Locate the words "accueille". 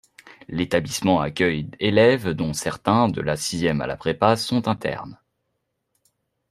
1.21-1.69